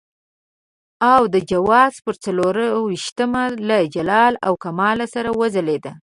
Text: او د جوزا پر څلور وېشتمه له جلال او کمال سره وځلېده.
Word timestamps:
او 1.13 1.21
د 1.33 1.35
جوزا 1.49 1.83
پر 2.05 2.15
څلور 2.23 2.55
وېشتمه 2.85 3.43
له 3.67 3.77
جلال 3.95 4.33
او 4.45 4.53
کمال 4.63 4.99
سره 5.15 5.29
وځلېده. 5.39 5.91